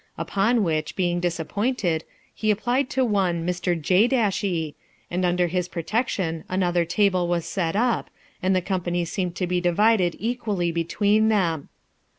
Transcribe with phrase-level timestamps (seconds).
[0.17, 3.79] Upon which, being disappointed, he applied to one, Mr.
[3.79, 4.09] J
[4.41, 4.75] e,
[5.11, 8.09] and under his protection another table was set up,
[8.41, 11.69] and the company seemed to be divided equally between them.